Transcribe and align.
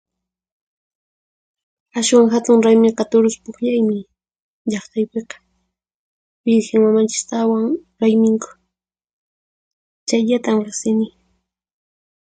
Ashwan 1.97 2.27
hatun 2.33 2.59
raymiqa 2.65 3.03
turus 3.11 3.35
pukllaymi 3.43 3.97
llaqtaypiqa, 4.71 5.37
wirhin 6.43 6.81
mamanchistawan 6.83 7.65
rayminku. 8.01 8.49
Chayllatan 10.07 10.57
riqsini. 10.65 11.07